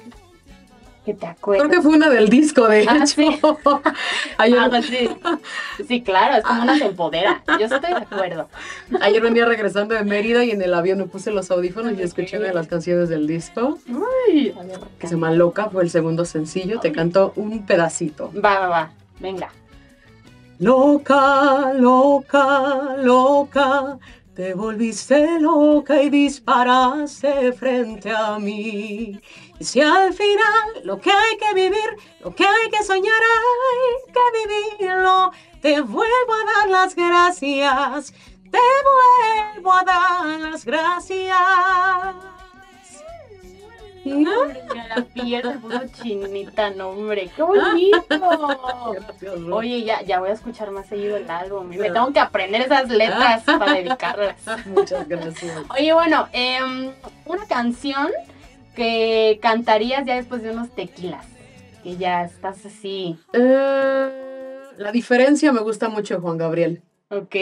Que 1.07 1.13
te 1.13 1.25
acuerdas. 1.25 1.65
Creo 1.65 1.79
que 1.79 1.81
fue 1.81 1.95
una 1.95 2.09
del 2.09 2.27
disco, 2.27 2.67
de 2.67 2.85
ah, 2.85 2.97
hecho. 2.97 3.05
Sí. 3.05 3.39
Ayer... 4.37 4.83
sí. 4.83 5.09
sí. 5.87 6.01
claro, 6.01 6.35
es 6.35 6.43
como 6.43 6.63
una 6.63 6.77
se 6.77 6.87
empodera. 6.87 7.41
Yo 7.57 7.65
estoy 7.65 7.79
de 7.79 7.95
acuerdo. 7.95 8.49
Ayer 8.99 9.21
venía 9.21 9.45
regresando 9.45 9.95
de 9.95 10.03
Mérida 10.03 10.43
y 10.43 10.51
en 10.51 10.61
el 10.61 10.73
avión 10.73 10.97
me 10.97 11.05
puse 11.05 11.31
los 11.31 11.49
audífonos 11.49 11.97
y 11.97 12.01
escuché 12.01 12.35
una 12.39 12.47
de 12.47 12.53
las 12.53 12.67
canciones 12.67 13.07
del 13.07 13.25
disco. 13.25 13.79
Ay, 14.27 14.53
que 14.99 15.07
se 15.07 15.13
llama 15.13 15.31
Loca, 15.31 15.69
fue 15.69 15.81
el 15.83 15.89
segundo 15.89 16.25
sencillo. 16.25 16.81
Te 16.81 16.91
canto 16.91 17.31
un 17.37 17.65
pedacito. 17.65 18.29
Va, 18.33 18.59
va, 18.59 18.67
va. 18.67 18.91
Venga. 19.21 19.49
Loca, 20.59 21.71
loca, 21.73 22.97
loca, 23.01 23.97
te 24.35 24.53
volviste 24.55 25.39
loca 25.39 26.03
y 26.03 26.09
disparaste 26.09 27.53
frente 27.53 28.11
a 28.11 28.37
mí. 28.37 29.21
Y 29.59 29.63
si 29.63 29.81
al 29.81 30.13
final 30.13 30.83
lo 30.83 30.99
que 30.99 31.11
hay 31.11 31.37
que 31.37 31.53
vivir, 31.53 31.97
lo 32.19 32.33
que 32.35 32.45
hay 32.45 32.69
que 32.69 32.83
soñar, 32.83 33.13
hay 33.13 34.13
que 34.13 34.79
vivirlo, 34.79 35.31
te 35.61 35.81
vuelvo 35.81 36.33
a 36.33 36.59
dar 36.59 36.69
las 36.69 36.95
gracias, 36.95 38.13
te 38.51 38.59
vuelvo 39.55 39.73
a 39.73 39.83
dar 39.83 40.39
las 40.39 40.63
gracias. 40.63 41.37
No, 44.05 44.45
la 44.45 45.03
piel 45.13 45.41
se 45.41 45.59
puso 45.59 45.81
chinita, 46.01 46.69
no, 46.69 46.89
hombre, 46.89 47.29
qué 47.35 47.43
bonito. 47.43 47.97
Oye, 49.51 49.83
ya, 49.83 50.01
ya 50.03 50.19
voy 50.19 50.29
a 50.29 50.33
escuchar 50.33 50.71
más 50.71 50.87
seguido 50.87 51.17
el 51.17 51.29
álbum. 51.29 51.67
Me 51.67 51.91
tengo 51.91 52.13
que 52.13 52.19
aprender 52.19 52.61
esas 52.61 52.89
letras 52.89 53.43
para 53.43 53.73
dedicarlas. 53.73 54.37
Muchas 54.67 55.07
gracias. 55.07 55.57
Oye, 55.77 55.93
bueno, 55.93 56.29
eh, 56.31 56.93
una 57.25 57.45
canción 57.47 58.11
que 58.77 59.39
cantarías 59.41 60.05
ya 60.05 60.15
después 60.15 60.43
de 60.43 60.51
unos 60.51 60.69
tequilas. 60.69 61.25
Que 61.83 61.97
ya 61.97 62.23
estás 62.23 62.63
así. 62.63 63.17
Eh, 63.33 64.09
la 64.77 64.91
diferencia 64.91 65.51
me 65.51 65.61
gusta 65.61 65.89
mucho 65.89 66.21
Juan 66.21 66.37
Gabriel. 66.37 66.83
Ok, 67.09 67.35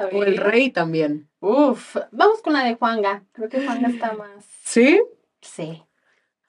a 0.00 0.06
ver. 0.06 0.14
O 0.14 0.24
el 0.24 0.36
rey 0.36 0.70
también. 0.70 1.28
Uf, 1.38 1.96
vamos 2.10 2.42
con 2.42 2.52
la 2.52 2.64
de 2.64 2.74
Juanga. 2.74 3.22
Creo 3.32 3.48
que 3.48 3.64
Juanga 3.64 3.88
está 3.88 4.12
más. 4.14 4.44
¿Sí? 4.64 5.00
Sí. 5.40 5.84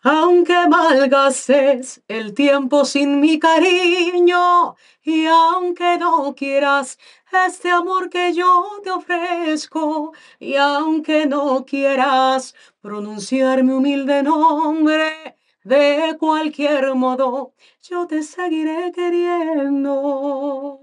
Aunque 0.03 0.67
malgases 0.67 2.03
el 2.09 2.33
tiempo 2.33 2.83
sin 2.83 3.21
mi 3.21 3.39
cariño 3.39 4.75
y 5.01 5.25
aunque 5.27 5.97
no 5.97 6.35
quieras 6.35 6.99
este 7.47 7.69
amor 7.71 8.09
que 8.09 8.33
yo 8.33 8.65
te 8.83 8.91
ofrezco 8.91 10.11
y 10.39 10.55
aunque 10.57 11.25
no 11.25 11.63
quieras 11.65 12.53
pronunciar 12.81 13.63
mi 13.63 13.71
humilde 13.71 14.23
nombre, 14.23 15.37
de 15.63 16.17
cualquier 16.19 16.95
modo 16.95 17.53
yo 17.81 18.05
te 18.05 18.23
seguiré 18.23 18.91
queriendo. 18.91 20.82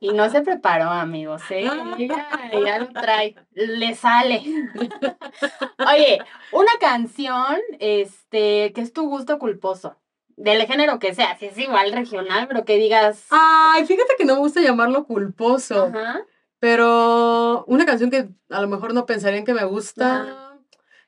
Y 0.00 0.12
no 0.12 0.30
se 0.30 0.42
preparó, 0.42 0.90
amigos, 0.90 1.42
¿eh? 1.50 1.68
Ya, 2.64 2.78
lo 2.78 2.88
trae, 2.88 3.36
le 3.52 3.94
sale. 3.94 4.42
Oye, 5.78 6.18
una 6.52 6.72
canción, 6.80 7.56
este, 7.78 8.72
que 8.72 8.80
es 8.80 8.92
tu 8.92 9.08
gusto 9.08 9.38
culposo. 9.38 9.96
Del 10.36 10.66
género 10.66 10.98
que 10.98 11.14
sea, 11.14 11.36
si 11.38 11.46
es 11.46 11.58
igual 11.58 11.92
regional, 11.92 12.48
pero 12.48 12.64
que 12.64 12.78
digas. 12.78 13.26
Ay, 13.30 13.84
fíjate 13.84 14.14
que 14.16 14.24
no 14.24 14.34
me 14.34 14.40
gusta 14.40 14.60
llamarlo 14.60 15.04
culposo. 15.04 15.92
Pero 16.58 17.64
una 17.66 17.86
canción 17.86 18.10
que 18.10 18.28
a 18.50 18.60
lo 18.60 18.68
mejor 18.68 18.94
no 18.94 19.06
pensarían 19.06 19.44
que 19.44 19.54
me 19.54 19.64
gusta. 19.64 20.58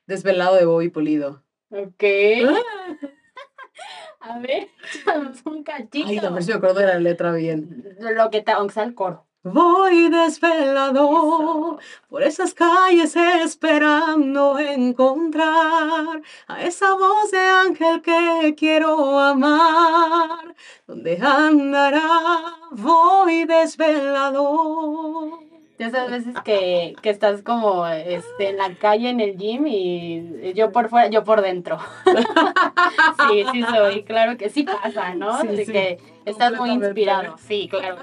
Desvelado 0.05 0.55
de 0.55 0.65
Bobby 0.65 0.89
Polido. 0.89 1.43
Ok. 1.69 2.03
Ah. 2.47 2.97
A 4.23 4.39
ver, 4.39 4.69
un 5.45 5.63
cachito. 5.63 6.07
Ay, 6.07 6.17
a 6.17 6.29
ver 6.29 6.43
si 6.43 6.51
me 6.51 6.55
acuerdo 6.55 6.79
de 6.79 6.87
la 6.87 6.99
letra 6.99 7.33
bien. 7.33 7.83
Lo 7.99 8.29
que 8.29 8.41
te, 8.41 8.53
aunque 8.53 8.73
sea 8.73 8.83
el 8.83 8.95
coro. 8.95 9.25
Voy 9.43 10.07
desvelado 10.07 11.77
por 12.07 12.23
esas 12.23 12.53
calles 12.53 13.13
esperando 13.17 14.57
encontrar 14.57 16.21
a 16.47 16.63
esa 16.63 16.93
voz 16.93 17.29
de 17.31 17.39
ángel 17.39 18.01
que 18.01 18.55
quiero 18.57 19.19
amar. 19.19 20.55
¿Dónde 20.87 21.19
andará? 21.21 22.55
Voy 22.71 23.43
desvelado 23.43 25.41
esas 25.79 26.09
veces 26.09 26.35
que, 26.43 26.95
que, 27.01 27.09
estás 27.09 27.41
como 27.41 27.87
este, 27.87 28.49
en 28.49 28.57
la 28.57 28.73
calle, 28.75 29.09
en 29.09 29.19
el 29.19 29.37
gym 29.37 29.65
y 29.67 30.53
yo 30.53 30.71
por 30.71 30.89
fuera, 30.89 31.09
yo 31.09 31.23
por 31.23 31.41
dentro. 31.41 31.77
sí, 33.29 33.43
sí 33.51 33.63
soy, 33.63 34.03
claro 34.03 34.37
que 34.37 34.49
sí 34.49 34.63
pasa, 34.63 35.15
¿no? 35.15 35.41
Sí, 35.41 35.65
que 35.65 35.99
estás 36.25 36.57
muy 36.57 36.71
inspirado. 36.71 37.37
Sí, 37.39 37.67
claro. 37.69 37.97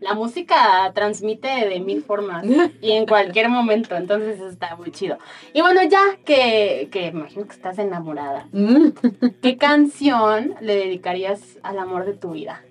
La 0.00 0.14
música 0.14 0.90
transmite 0.94 1.48
de 1.48 1.80
mil 1.80 2.02
formas 2.02 2.44
y 2.80 2.92
en 2.92 3.06
cualquier 3.06 3.48
momento, 3.48 3.96
entonces 3.96 4.40
está 4.40 4.76
muy 4.76 4.90
chido. 4.92 5.18
Y 5.52 5.60
bueno, 5.62 5.82
ya 5.82 6.02
que, 6.24 6.88
que 6.90 7.08
imagino 7.08 7.46
que 7.46 7.52
estás 7.52 7.78
enamorada, 7.78 8.46
mm. 8.52 8.88
¿qué 9.42 9.56
canción 9.56 10.54
le 10.60 10.76
dedicarías 10.76 11.58
al 11.62 11.78
amor 11.78 12.06
de 12.06 12.14
tu 12.14 12.32
vida? 12.32 12.62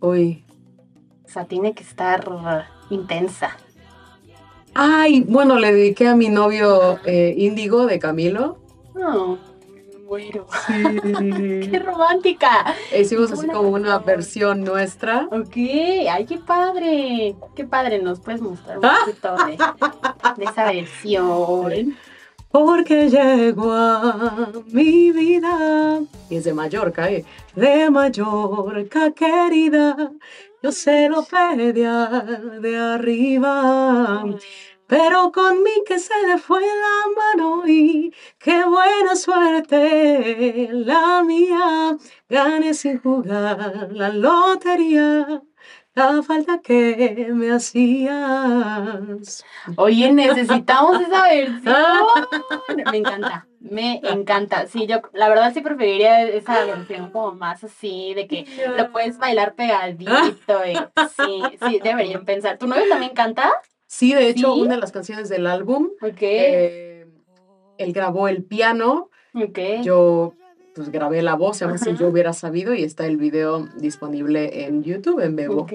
Uy. 0.00 0.44
O 1.28 1.30
sea, 1.30 1.44
tiene 1.44 1.74
que 1.74 1.82
estar 1.82 2.24
intensa. 2.88 3.54
Ay, 4.72 5.20
bueno, 5.28 5.58
le 5.58 5.74
dediqué 5.74 6.08
a 6.08 6.16
mi 6.16 6.30
novio 6.30 7.00
eh, 7.04 7.34
Índigo 7.36 7.84
de 7.84 7.98
Camilo. 7.98 8.56
Oh, 8.94 9.36
bueno. 10.06 10.46
¡Qué 10.66 11.82
romántica! 11.84 12.74
Hicimos 12.98 13.30
así 13.30 13.46
como 13.46 13.68
una 13.68 13.98
versión 13.98 14.64
nuestra. 14.64 15.28
Ok, 15.30 15.54
ay, 16.10 16.24
qué 16.26 16.38
padre. 16.38 17.36
Qué 17.54 17.64
padre, 17.64 18.00
nos 18.00 18.20
puedes 18.20 18.40
mostrar 18.40 18.78
un 18.78 18.86
ah. 18.86 18.96
poquito 19.04 19.36
de, 20.38 20.44
esa 20.44 20.64
versión. 20.64 21.94
Porque 22.50 23.10
llegó 23.10 23.70
a 23.70 24.50
mi 24.72 25.12
vida. 25.12 26.00
Y 26.30 26.36
es 26.36 26.44
de 26.44 26.54
Mallorca, 26.54 27.10
¿eh? 27.10 27.26
De 27.54 27.90
Mallorca, 27.90 29.10
querida 29.10 30.10
yo 30.62 30.72
se 30.72 31.08
lo 31.08 31.24
pedí 31.24 31.72
de 31.72 32.76
arriba. 32.76 34.24
Pero 34.86 35.30
con 35.32 35.62
mí 35.62 35.82
que 35.86 35.98
se 35.98 36.14
le 36.26 36.38
fue 36.38 36.62
la 36.62 36.96
mano 37.14 37.62
y 37.66 38.12
qué 38.38 38.64
buena 38.64 39.14
suerte 39.16 40.70
la 40.72 41.22
mía. 41.22 41.96
Gané 42.28 42.72
sin 42.72 42.98
jugar 42.98 43.88
la 43.92 44.08
lotería 44.08 45.42
la 45.98 46.22
falta 46.22 46.60
que 46.60 47.28
me 47.32 47.50
hacías. 47.50 49.44
Oye, 49.76 50.12
necesitamos 50.12 51.00
esa 51.00 51.22
versión. 51.28 52.06
Me 52.90 52.98
encanta, 52.98 53.46
me 53.70 54.00
encanta. 54.04 54.66
Sí, 54.66 54.86
yo 54.86 55.00
la 55.12 55.28
verdad 55.28 55.52
sí 55.52 55.60
preferiría 55.60 56.22
esa 56.22 56.64
versión 56.64 57.10
como 57.10 57.32
más 57.32 57.64
así, 57.64 58.14
de 58.14 58.26
que 58.26 58.46
lo 58.76 58.90
puedes 58.92 59.18
bailar 59.18 59.54
pegadito. 59.54 60.60
Y, 60.66 60.74
sí, 60.74 61.42
sí, 61.66 61.80
deberían 61.82 62.24
pensar. 62.24 62.58
¿Tu 62.58 62.66
novio 62.66 62.84
también 62.88 63.12
canta? 63.12 63.52
Sí, 63.86 64.14
de 64.14 64.28
hecho, 64.28 64.54
una 64.54 64.74
de 64.74 64.80
las 64.80 64.92
canciones 64.92 65.28
del 65.28 65.46
álbum. 65.46 65.90
Ok. 66.02 66.20
Eh, 66.20 67.06
él 67.78 67.92
grabó 67.92 68.28
el 68.28 68.44
piano. 68.44 69.10
Ok. 69.34 69.58
Yo 69.82 70.34
pues 70.78 70.90
grabé 70.90 71.22
la 71.22 71.34
voz, 71.34 71.60
además 71.60 71.80
si 71.80 71.96
yo 71.96 72.06
hubiera 72.06 72.32
sabido 72.32 72.72
y 72.72 72.84
está 72.84 73.04
el 73.06 73.16
video 73.16 73.66
disponible 73.78 74.64
en 74.64 74.84
YouTube 74.84 75.18
en 75.18 75.34
Bebo. 75.34 75.62
Ok, 75.62 75.72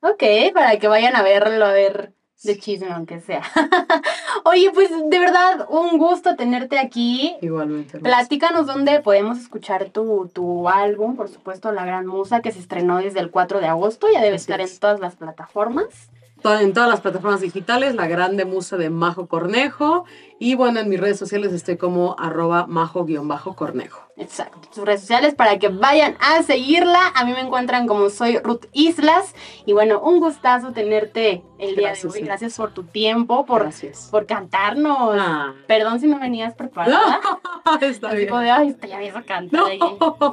ok, 0.00 0.22
para 0.54 0.78
que 0.78 0.86
vayan 0.86 1.16
a 1.16 1.24
verlo, 1.24 1.64
a 1.64 1.72
ver 1.72 2.12
de 2.44 2.58
chisme, 2.58 2.92
aunque 2.92 3.20
sea. 3.20 3.42
Oye, 4.44 4.70
pues 4.72 4.90
de 4.90 5.18
verdad, 5.18 5.66
un 5.68 5.98
gusto 5.98 6.36
tenerte 6.36 6.78
aquí. 6.78 7.36
Igualmente. 7.40 7.98
Platícanos 7.98 8.66
dónde 8.66 9.00
podemos 9.00 9.38
escuchar 9.38 9.90
tu, 9.90 10.30
tu 10.32 10.68
álbum, 10.68 11.16
por 11.16 11.28
supuesto, 11.28 11.72
La 11.72 11.84
Gran 11.84 12.06
Musa, 12.06 12.40
que 12.40 12.52
se 12.52 12.60
estrenó 12.60 12.98
desde 12.98 13.20
el 13.20 13.30
4 13.30 13.60
de 13.60 13.66
agosto, 13.66 14.06
ya 14.12 14.20
debe 14.20 14.36
estar 14.36 14.60
en 14.60 14.68
todas 14.78 15.00
las 15.00 15.16
plataformas 15.16 16.10
en 16.52 16.74
todas 16.74 16.88
las 16.90 17.00
plataformas 17.00 17.40
digitales, 17.40 17.94
La 17.94 18.06
Grande 18.06 18.44
Musa 18.44 18.76
de 18.76 18.90
Majo 18.90 19.26
Cornejo. 19.28 20.04
Y 20.38 20.56
bueno, 20.56 20.80
en 20.80 20.88
mis 20.90 21.00
redes 21.00 21.18
sociales 21.18 21.52
estoy 21.52 21.78
como 21.78 22.16
arroba 22.18 22.66
majo-cornejo. 22.66 24.04
Exacto, 24.16 24.68
sus 24.72 24.84
redes 24.84 25.00
sociales 25.00 25.34
para 25.34 25.58
que 25.58 25.68
vayan 25.68 26.16
a 26.20 26.42
seguirla. 26.42 27.12
A 27.14 27.24
mí 27.24 27.32
me 27.32 27.40
encuentran 27.40 27.86
como 27.86 28.10
soy 28.10 28.38
Ruth 28.38 28.66
Islas. 28.72 29.34
Y 29.64 29.72
bueno, 29.72 30.00
un 30.00 30.20
gustazo 30.20 30.72
tenerte 30.72 31.42
el 31.58 31.76
día 31.76 31.92
de 31.92 32.08
hoy. 32.08 32.20
Gracias 32.20 32.56
por 32.56 32.74
tu 32.74 32.84
tiempo, 32.84 33.46
por, 33.46 33.70
por 34.10 34.26
cantarnos. 34.26 35.16
Ah. 35.18 35.54
Perdón 35.66 36.00
si 36.00 36.08
no 36.08 36.18
venías 36.18 36.54
preparada. 36.54 37.20
está 37.80 38.12
bien. 38.12 38.28
de, 38.28 38.50
ay, 38.50 38.68
este 38.68 38.88
ya 38.88 38.98
me 38.98 39.10
cantar. 39.24 39.62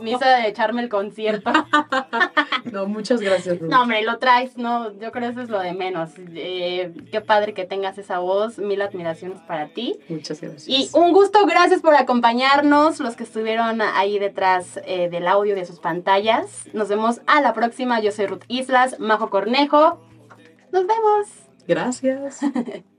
Me 0.01 0.11
hizo 0.11 0.25
de 0.25 0.47
echarme 0.47 0.81
el 0.81 0.89
concierto. 0.89 1.51
no, 2.71 2.87
muchas 2.87 3.21
gracias, 3.21 3.59
Ruth. 3.59 3.69
No, 3.69 3.83
hombre, 3.83 4.01
lo 4.03 4.17
traes, 4.17 4.57
no, 4.57 4.91
yo 4.99 5.11
creo 5.11 5.27
que 5.27 5.27
eso 5.27 5.41
es 5.41 5.49
lo 5.49 5.59
de 5.59 5.73
menos. 5.73 6.11
Eh, 6.35 6.93
qué 7.11 7.21
padre 7.21 7.53
que 7.53 7.65
tengas 7.65 7.97
esa 7.97 8.19
voz. 8.19 8.57
Mil 8.59 8.81
admiraciones 8.81 9.39
para 9.41 9.69
ti. 9.69 9.99
Muchas 10.09 10.41
gracias. 10.41 10.67
Y 10.67 10.89
un 10.93 11.13
gusto, 11.13 11.45
gracias 11.45 11.81
por 11.81 11.95
acompañarnos, 11.95 12.99
los 12.99 13.15
que 13.15 13.23
estuvieron 13.23 13.81
ahí 13.81 14.19
detrás 14.19 14.79
eh, 14.85 15.09
del 15.09 15.27
audio 15.27 15.55
de 15.55 15.65
sus 15.65 15.79
pantallas. 15.79 16.67
Nos 16.73 16.89
vemos 16.89 17.21
a 17.27 17.41
la 17.41 17.53
próxima. 17.53 17.99
Yo 17.99 18.11
soy 18.11 18.27
Ruth 18.27 18.43
Islas, 18.47 18.99
Majo 18.99 19.29
Cornejo. 19.29 20.01
Nos 20.71 20.85
vemos. 20.87 21.27
Gracias. 21.67 22.39